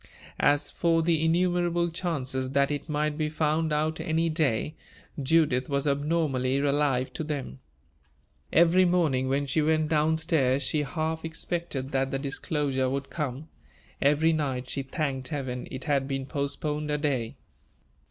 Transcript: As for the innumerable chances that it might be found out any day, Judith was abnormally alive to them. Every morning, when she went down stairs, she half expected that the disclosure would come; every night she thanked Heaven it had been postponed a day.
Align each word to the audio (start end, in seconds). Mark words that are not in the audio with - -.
As 0.39 0.71
for 0.71 1.03
the 1.03 1.23
innumerable 1.23 1.91
chances 1.91 2.49
that 2.53 2.71
it 2.71 2.89
might 2.89 3.19
be 3.19 3.29
found 3.29 3.71
out 3.71 3.99
any 3.99 4.29
day, 4.29 4.73
Judith 5.21 5.69
was 5.69 5.87
abnormally 5.87 6.57
alive 6.57 7.13
to 7.13 7.23
them. 7.23 7.59
Every 8.51 8.83
morning, 8.83 9.29
when 9.29 9.45
she 9.45 9.61
went 9.61 9.89
down 9.89 10.17
stairs, 10.17 10.63
she 10.63 10.81
half 10.81 11.23
expected 11.23 11.91
that 11.91 12.09
the 12.09 12.17
disclosure 12.17 12.89
would 12.89 13.11
come; 13.11 13.47
every 14.01 14.33
night 14.33 14.71
she 14.71 14.81
thanked 14.81 15.27
Heaven 15.27 15.67
it 15.69 15.83
had 15.83 16.07
been 16.07 16.25
postponed 16.25 16.89
a 16.89 16.97
day. 16.97 17.35